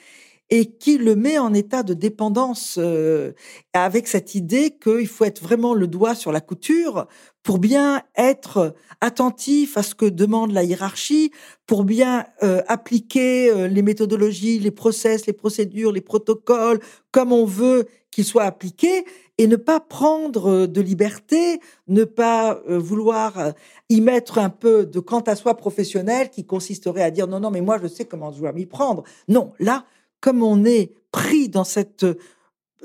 [0.50, 3.32] et qui le met en état de dépendance euh,
[3.74, 7.06] avec cette idée qu'il faut être vraiment le doigt sur la couture
[7.42, 11.32] pour bien être attentif à ce que demande la hiérarchie,
[11.66, 16.80] pour bien euh, appliquer euh, les méthodologies, les process, les procédures, les protocoles
[17.12, 19.04] comme on veut qu'ils soient appliqués
[19.36, 23.52] et ne pas prendre de liberté, ne pas vouloir
[23.88, 27.52] y mettre un peu de quant à soi professionnel qui consisterait à dire non, non,
[27.52, 29.04] mais moi je sais comment je dois m'y prendre.
[29.28, 29.84] Non, là,
[30.20, 32.14] comme on est pris dans cette euh,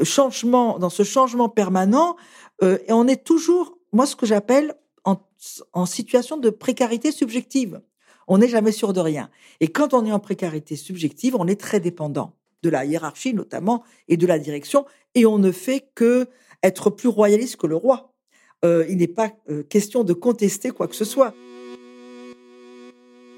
[0.01, 2.15] changement, dans ce changement permanent,
[2.61, 7.81] euh, et on est toujours, moi, ce que j'appelle en, situation de précarité subjective.
[8.29, 9.29] On n'est jamais sûr de rien.
[9.59, 13.83] Et quand on est en précarité subjective, on est très dépendant de la hiérarchie notamment
[14.07, 16.27] et de la direction, et on ne fait que
[16.63, 18.13] être plus royaliste que le roi.
[18.63, 19.33] Euh, il n'est pas
[19.67, 21.33] question de contester quoi que ce soit.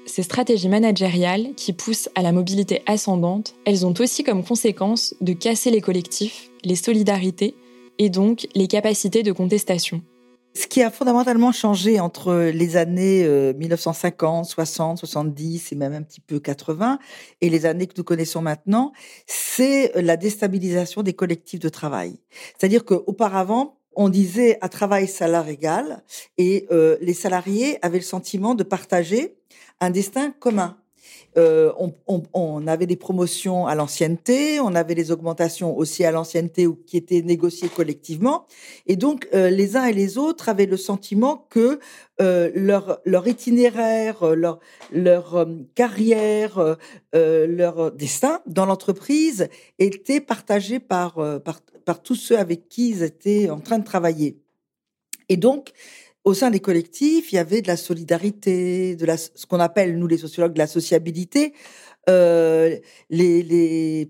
[0.06, 5.32] Ces stratégies managériales qui poussent à la mobilité ascendante, elles ont aussi comme conséquence de
[5.32, 7.56] casser les collectifs, les solidarités
[7.98, 10.00] et donc les capacités de contestation.
[10.54, 16.20] Ce qui a fondamentalement changé entre les années 1950, 60, 70 et même un petit
[16.20, 16.98] peu 80
[17.40, 18.92] et les années que nous connaissons maintenant,
[19.26, 22.16] c'est la déstabilisation des collectifs de travail.
[22.56, 26.02] C'est-à-dire qu'auparavant, on disait à travail salaire égal
[26.38, 29.34] et euh, les salariés avaient le sentiment de partager
[29.80, 30.76] un destin commun.
[31.38, 31.72] Euh,
[32.32, 37.22] on, avait des promotions à l'ancienneté, on avait des augmentations aussi à l'ancienneté qui étaient
[37.22, 38.46] négociées collectivement.
[38.86, 41.78] Et donc, euh, les uns et les autres avaient le sentiment que
[42.22, 44.60] euh, leur, itinéraire, leur,
[44.90, 46.76] leur carrière,
[47.12, 53.50] leur destin dans l'entreprise était partagé par, par, par tous ceux avec qui ils étaient
[53.50, 54.38] en train de travailler.
[55.28, 55.72] Et donc,
[56.26, 60.08] au sein des collectifs, il y avait de la solidarité, de ce qu'on appelle, nous
[60.08, 61.54] les sociologues, de la sociabilité.
[62.08, 62.76] Euh,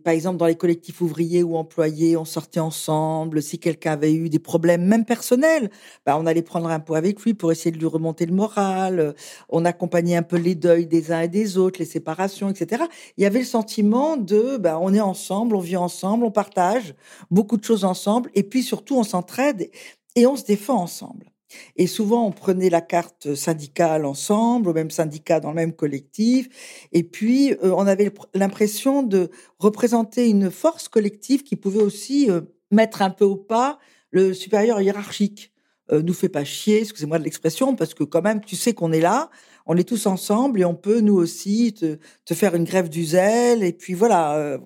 [0.02, 3.42] par exemple, dans les collectifs ouvriers ou employés, on sortait ensemble.
[3.42, 5.70] Si quelqu'un avait eu des problèmes, même personnels,
[6.07, 9.14] bah, on allait prendre un pot avec lui pour essayer de lui remonter le moral.
[9.50, 12.85] On accompagnait un peu les deuils des uns et des autres, les séparations, etc.
[13.18, 16.94] Il y avait le sentiment de, bah, on est ensemble, on vit ensemble, on partage
[17.31, 19.70] beaucoup de choses ensemble, et puis surtout, on s'entraide
[20.14, 21.36] et on se défend ensemble.
[21.77, 26.49] Et souvent, on prenait la carte syndicale ensemble, au même syndicat, dans le même collectif.
[26.92, 32.42] Et puis, euh, on avait l'impression de représenter une force collective qui pouvait aussi euh,
[32.71, 33.79] mettre un peu au pas
[34.11, 35.53] le supérieur hiérarchique.
[35.92, 38.92] Euh, nous fait pas chier, excusez-moi de l'expression, parce que quand même, tu sais qu'on
[38.92, 39.31] est là,
[39.66, 43.05] on est tous ensemble et on peut, nous aussi, te, te faire une grève du
[43.05, 43.62] zèle.
[43.62, 44.59] Et puis voilà.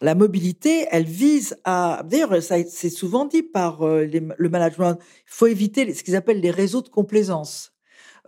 [0.00, 2.02] La mobilité, elle vise à.
[2.04, 4.98] D'ailleurs, ça c'est souvent dit par euh, le management.
[5.00, 7.72] Il faut éviter ce qu'ils appellent les réseaux de complaisance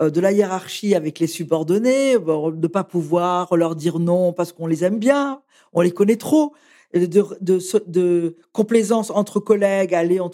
[0.00, 4.52] euh, de la hiérarchie avec les subordonnés, de ne pas pouvoir leur dire non parce
[4.52, 5.42] qu'on les aime bien,
[5.74, 6.54] on les connaît trop,
[6.94, 10.30] de, complaisance entre collègues, aller en,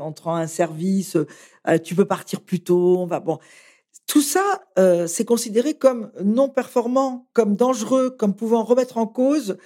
[0.00, 3.38] entre un service, euh, tu peux partir plus tôt, on va bon.
[4.06, 4.62] Tout ça,
[5.06, 9.58] c'est considéré comme non performant, comme dangereux, comme pouvant remettre en cause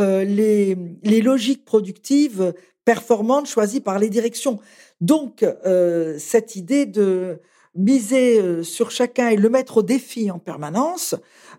[0.00, 4.60] euh, les, les, logiques productives performantes choisies par les directions.
[5.00, 7.40] Donc, euh, cette idée de
[7.74, 11.14] miser euh, sur chacun et le mettre au défi en permanence,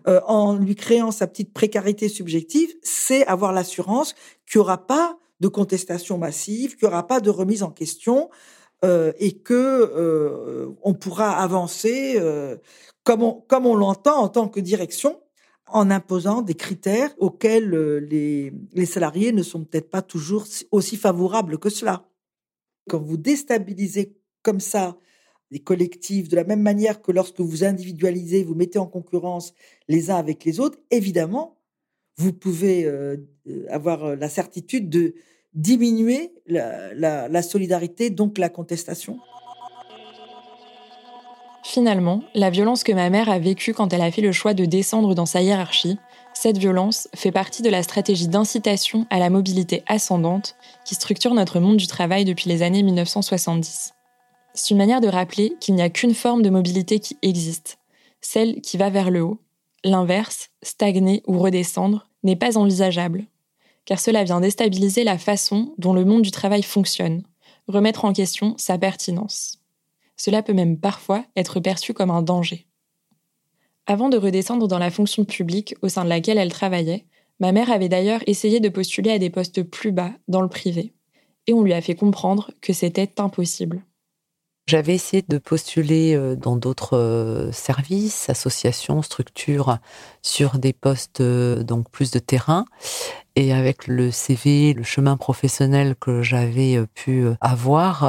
[0.06, 4.14] en lui créant sa petite précarité subjective, c'est avoir l'assurance
[4.50, 8.30] qu'il n'y aura pas de contestation massive, qu'il n'y aura pas de remise en question,
[8.82, 12.56] euh, et que euh, on pourra avancer euh,
[13.04, 15.20] comme on, comme on l'entend en tant que direction
[15.72, 17.70] en imposant des critères auxquels
[18.10, 22.08] les, les salariés ne sont peut-être pas toujours aussi favorables que cela.
[22.88, 24.96] Quand vous déstabilisez comme ça
[25.50, 29.52] les collectifs, de la même manière que lorsque vous individualisez, vous mettez en concurrence
[29.88, 31.58] les uns avec les autres, évidemment,
[32.16, 32.88] vous pouvez
[33.68, 35.14] avoir la certitude de
[35.54, 39.18] diminuer la, solidarité, donc la contestation.
[41.70, 44.64] Finalement, la violence que ma mère a vécue quand elle a fait le choix de
[44.64, 45.98] descendre dans sa hiérarchie,
[46.34, 51.60] cette violence fait partie de la stratégie d'incitation à la mobilité ascendante qui structure notre
[51.60, 53.94] monde du travail depuis les années 1970.
[54.52, 57.78] C'est une manière de rappeler qu'il n'y a qu'une forme de mobilité qui existe,
[58.20, 59.38] celle qui va vers le haut.
[59.84, 63.26] L'inverse, stagner ou redescendre, n'est pas envisageable,
[63.84, 67.22] car cela vient déstabiliser la façon dont le monde du travail fonctionne,
[67.68, 69.59] remettre en question sa pertinence.
[70.20, 72.66] Cela peut même parfois être perçu comme un danger.
[73.86, 77.06] Avant de redescendre dans la fonction publique au sein de laquelle elle travaillait,
[77.38, 80.92] ma mère avait d'ailleurs essayé de postuler à des postes plus bas dans le privé,
[81.46, 83.82] et on lui a fait comprendre que c'était impossible.
[84.66, 89.78] J'avais essayé de postuler euh, dans d'autres euh, services, associations, structures
[90.20, 92.66] sur des postes euh, donc plus de terrain
[93.36, 98.04] et avec le CV, le chemin professionnel que j'avais pu avoir,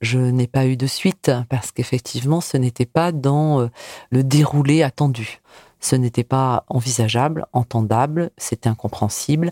[0.00, 3.68] je n'ai pas eu de suite parce qu'effectivement ce n'était pas dans
[4.10, 5.40] le déroulé attendu.
[5.80, 9.50] Ce n'était pas envisageable, entendable, c'était incompréhensible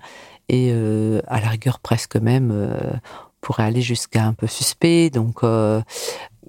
[0.48, 0.72] et
[1.26, 3.00] à la rigueur presque même
[3.46, 5.08] pourrait aller jusqu'à un peu suspect.
[5.08, 5.80] Donc, euh,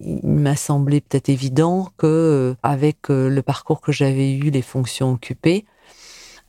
[0.01, 4.63] il m'a semblé peut-être évident que, euh, avec euh, le parcours que j'avais eu, les
[4.63, 5.65] fonctions occupées,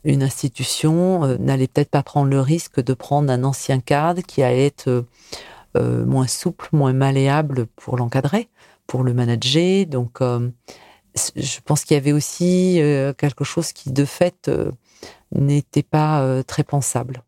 [0.04, 4.66] une institution n'allait peut-être pas prendre le risque de prendre un ancien cadre qui allait
[4.66, 5.04] être
[5.74, 8.48] moins souple, moins malléable pour l'encadrer,
[8.87, 9.87] pour le manager.
[9.87, 12.80] Donc, je pense qu'il y avait aussi
[13.18, 14.50] quelque chose qui, de fait,
[15.34, 17.22] n'était pas très pensable.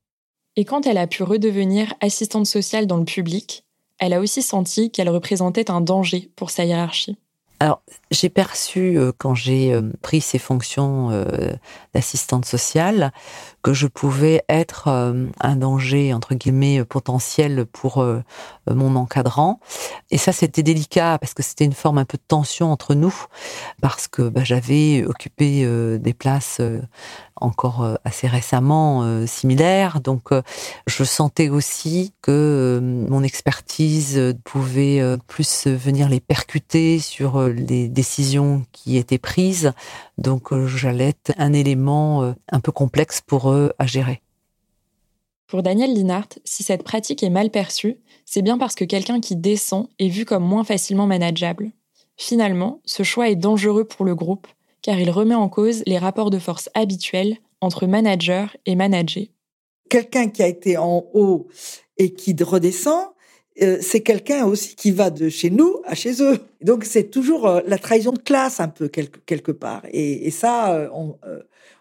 [0.57, 3.65] Et quand elle a pu redevenir assistante sociale dans le public,
[3.99, 7.19] elle a aussi senti qu'elle représentait un danger pour sa hiérarchie.
[7.63, 11.53] Alors, j'ai perçu euh, quand j'ai euh, pris ces fonctions euh,
[11.93, 13.13] d'assistante sociale
[13.63, 18.05] que je pouvais être un danger entre guillemets potentiel pour
[18.67, 19.61] mon encadrant.
[20.11, 23.15] Et ça, c'était délicat parce que c'était une forme un peu de tension entre nous
[23.83, 25.67] parce que bah, j'avais occupé
[25.99, 26.61] des places
[27.41, 30.01] encore euh, assez récemment euh, similaire.
[30.01, 30.43] Donc, euh,
[30.87, 38.97] je sentais aussi que mon expertise pouvait plus venir les percuter sur les décisions qui
[38.97, 39.73] étaient prises.
[40.19, 44.23] Donc, j'allais être un élément un peu complexe pour à gérer.
[45.47, 49.35] Pour Daniel Linhart, si cette pratique est mal perçue, c'est bien parce que quelqu'un qui
[49.35, 51.73] descend est vu comme moins facilement manageable.
[52.17, 54.47] Finalement, ce choix est dangereux pour le groupe
[54.83, 59.31] car il remet en cause les rapports de force habituels entre manager et managé.
[59.89, 61.49] Quelqu'un qui a été en haut
[61.99, 63.09] et qui redescend,
[63.61, 66.39] euh, c'est quelqu'un aussi qui va de chez nous à chez eux.
[66.63, 69.83] Donc c'est toujours euh, la trahison de classe un peu quelque, part.
[69.93, 71.17] Et, ça, euh, on,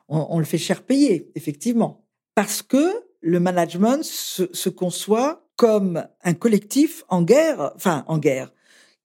[0.09, 2.05] on, le fait cher payer, effectivement.
[2.35, 8.51] Parce que le management se, se conçoit comme un collectif en guerre, enfin en guerre,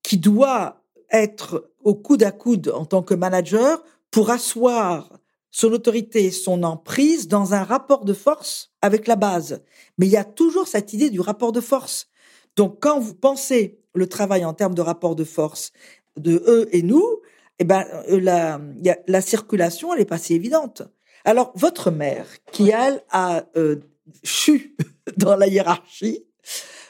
[0.02, 5.18] qui doit être au coude à coude en tant que manager pour asseoir
[5.50, 9.62] son autorité, son emprise dans un rapport de force avec la base.
[9.98, 12.08] Mais il y a toujours cette idée du rapport de force.
[12.56, 15.72] Donc quand vous pensez le travail en termes de rapport de force
[16.16, 17.20] de eux et nous,
[17.58, 18.60] eh ben euh, la,
[19.06, 20.82] la circulation elle est pas si évidente.
[21.24, 23.76] Alors votre mère qui elle a euh,
[24.22, 24.76] chu
[25.16, 26.24] dans la hiérarchie,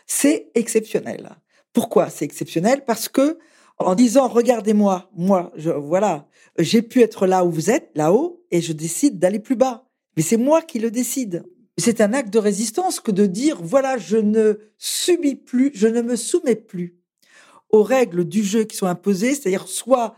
[0.06, 1.30] c'est exceptionnel.
[1.72, 2.84] Pourquoi c'est exceptionnel?
[2.84, 3.38] Parce que
[3.78, 8.60] en disant regardez-moi, moi, je, voilà, j'ai pu être là où vous êtes, là-haut, et
[8.60, 9.88] je décide d'aller plus bas.
[10.16, 11.44] Mais c'est moi qui le décide.
[11.76, 16.02] C'est un acte de résistance que de dire voilà, je ne subis plus, je ne
[16.02, 17.00] me soumets plus
[17.70, 20.14] aux règles du jeu qui sont imposées, c'est-à-dire soit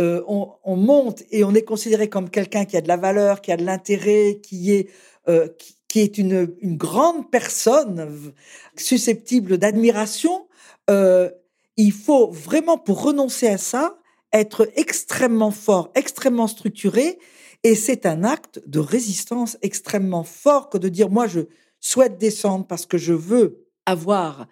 [0.00, 3.50] euh, on, monte et on est considéré comme quelqu'un qui a de la valeur, qui
[3.50, 4.88] a de l'intérêt, qui est
[5.28, 5.48] euh,
[5.88, 8.32] qui, est une, une grande personne
[8.76, 10.46] susceptible d'admiration.
[10.88, 11.30] Euh,
[11.76, 13.98] il faut vraiment, pour renoncer à ça,
[14.32, 17.18] être extrêmement fort, extrêmement structuré.
[17.64, 21.40] Et c'est un acte de résistance extrêmement fort que de dire, moi, je
[21.80, 24.46] souhaite descendre parce que je veux avoir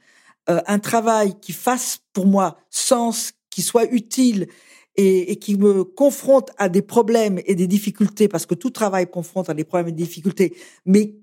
[0.48, 4.48] un travail qui fasse pour moi sens, qui soit utile
[4.96, 9.50] et, qui me confronte à des problèmes et des difficultés, parce que tout travail confronte
[9.50, 11.14] à des problèmes et des difficultés, mais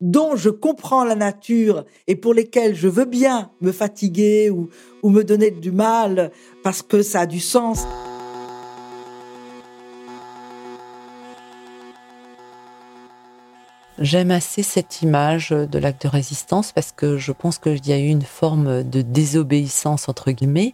[0.00, 4.70] dont je comprends la nature et pour lesquels je veux bien me fatiguer ou
[5.02, 6.30] me donner du mal
[6.62, 7.84] parce que ça a du sens.
[14.00, 17.98] J'aime assez cette image de l'acte de résistance parce que je pense qu'il y a
[17.98, 20.72] eu une forme de désobéissance, entre guillemets,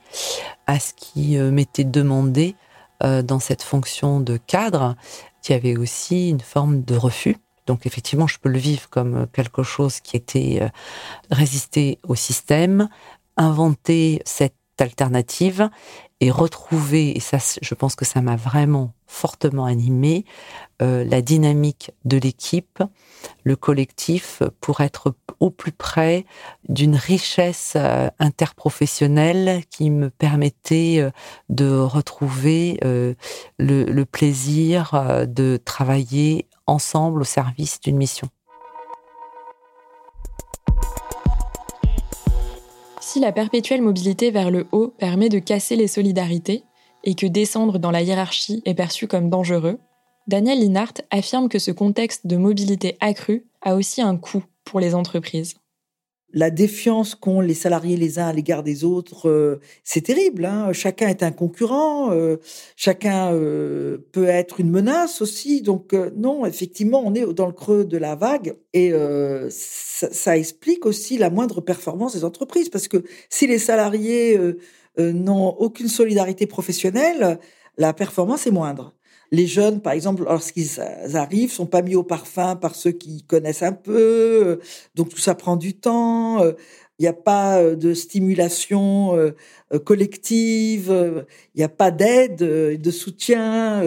[0.68, 2.54] à ce qui euh, m'était demandé
[3.02, 4.94] euh, dans cette fonction de cadre.
[5.48, 7.36] Il y avait aussi une forme de refus.
[7.66, 10.68] Donc effectivement, je peux le vivre comme quelque chose qui était euh,
[11.32, 12.88] résister au système,
[13.36, 15.68] inventer cette alternative
[16.20, 20.24] et retrouver, et ça je pense que ça m'a vraiment fortement animé,
[20.82, 22.82] euh, la dynamique de l'équipe,
[23.44, 26.26] le collectif, pour être au plus près
[26.68, 31.10] d'une richesse euh, interprofessionnelle qui me permettait euh,
[31.48, 32.78] de retrouver
[33.58, 38.28] le, plaisir de travailler ensemble au service d'une mission.
[43.08, 46.64] Si la perpétuelle mobilité vers le haut permet de casser les solidarités
[47.04, 49.78] et que descendre dans la hiérarchie est perçu comme dangereux,
[50.26, 54.96] Daniel Linhart affirme que ce contexte de mobilité accrue a aussi un coût pour les
[54.96, 55.54] entreprises.
[56.32, 60.44] La défiance qu'ont les salariés les uns à l'égard des autres, euh, c'est terrible.
[60.44, 60.72] Hein.
[60.72, 62.38] chacun est un concurrent, euh,
[62.74, 65.62] chacun euh, peut être une menace aussi.
[65.62, 68.92] Donc non, effectivement, on est dans le creux de la vague et
[69.50, 74.38] ça, ça, explique aussi la moindre performance des entreprises parce que si les salariés
[74.98, 77.38] n'ont aucune solidarité professionnelle,
[77.78, 78.94] la performance est moindre.
[79.36, 80.80] Les jeunes, par exemple, lorsqu'ils
[81.14, 84.60] arrivent, sont pas mis au parfum par ceux qui connaissent un peu,
[84.94, 86.42] donc tout ça prend du temps.
[86.98, 89.34] Il n'y a pas de stimulation
[89.84, 93.82] collective, il n'y a pas d'aide, de soutien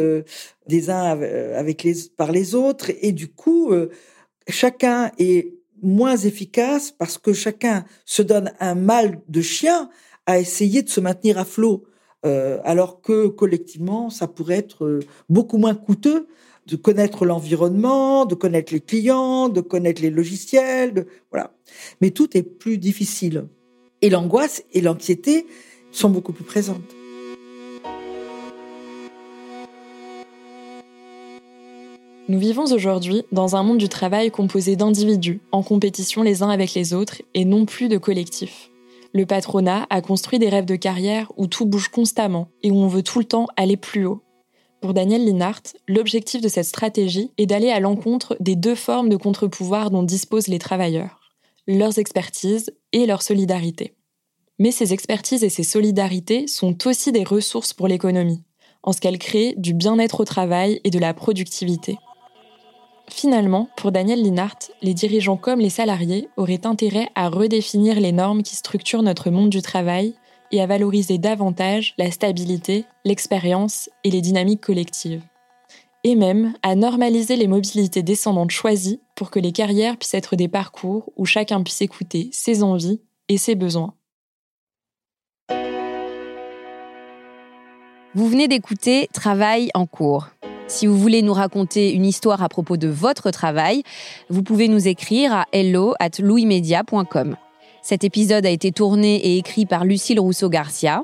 [0.68, 1.20] des uns
[1.56, 3.74] avec les, par les autres, et du coup,
[4.48, 9.90] chacun est moins efficace parce que chacun se donne un mal de chien
[10.28, 11.86] à essayer de se maintenir à flot.
[12.26, 15.00] Euh, alors que collectivement, ça pourrait être euh,
[15.30, 16.28] beaucoup moins coûteux
[16.68, 21.54] de connaître l'environnement, de connaître les clients, de connaître les logiciels, voilà.
[22.02, 23.46] Mais tout est plus difficile.
[24.02, 25.48] Et l'angoisse et l'anxiété
[25.92, 26.96] sont beaucoup plus présentes.
[32.28, 36.76] Nous vivons aujourd'hui dans un monde du travail composé d'individus en compétition les uns avec
[36.76, 38.70] les autres et non plus de collectifs
[39.14, 42.88] le patronat a construit des rêves de carrière où tout bouge constamment et où on
[42.88, 44.24] veut tout le temps aller plus haut.
[44.82, 49.18] Pour Daniel Linhart, l'objectif de cette stratégie est d'aller à l'encontre des deux formes de
[49.18, 51.20] contre-pouvoir dont disposent les travailleurs,
[51.68, 53.96] leurs expertises et leur solidarité.
[54.58, 58.44] Mais ces expertises et ces solidarités sont aussi des ressources pour l'économie,
[58.84, 61.98] en ce qu'elles créent du bien-être au travail et de la productivité.
[63.10, 68.44] Finalement, pour Daniel Linhart, les dirigeants comme les salariés auraient intérêt à redéfinir les normes
[68.44, 70.14] qui structurent notre monde du travail
[70.52, 75.24] et à valoriser davantage la stabilité, l'expérience et les dynamiques collectives.
[76.04, 80.48] Et même à normaliser les mobilités descendantes choisies pour que les carrières puissent être des
[80.48, 83.94] parcours où chacun puisse écouter ses envies et ses besoins.
[88.16, 90.30] Vous venez d'écouter Travail en cours
[90.70, 93.84] si vous voulez nous raconter une histoire à propos de votre travail,
[94.30, 96.12] vous pouvez nous écrire à hello at.
[97.82, 101.04] Cet épisode a été tourné et écrit par Lucille Rousseau-Garcia.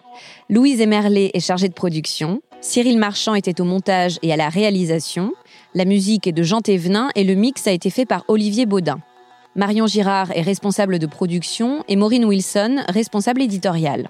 [0.49, 2.41] Louise Emerlet est chargée de production.
[2.61, 5.33] Cyril Marchand était au montage et à la réalisation.
[5.73, 8.99] La musique est de Jean Thévenin et le mix a été fait par Olivier Baudin.
[9.55, 14.09] Marion Girard est responsable de production et Maureen Wilson, responsable éditoriale.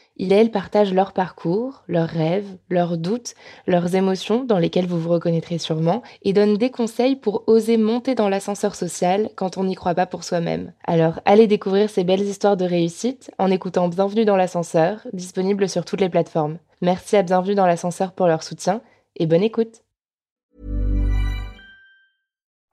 [0.21, 3.33] il et elle partagent leur parcours, leurs rêves, leurs doutes,
[3.65, 8.13] leurs émotions dans lesquelles vous vous reconnaîtrez sûrement, et donnent des conseils pour oser monter
[8.13, 10.73] dans l'ascenseur social quand on n'y croit pas pour soi-même.
[10.85, 15.85] Alors allez découvrir ces belles histoires de réussite en écoutant Bienvenue dans l'ascenseur, disponible sur
[15.85, 16.59] toutes les plateformes.
[16.81, 18.81] Merci à Bienvenue dans l'ascenseur pour leur soutien
[19.15, 19.81] et bonne écoute.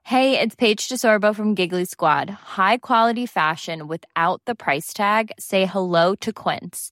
[0.03, 2.29] Hey, it's Paige DeSorbo from Giggly Squad.
[2.57, 5.31] High quality fashion without the price tag.
[5.39, 6.91] Say hello to Quince.